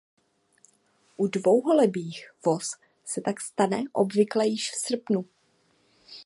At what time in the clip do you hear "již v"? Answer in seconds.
4.47-4.75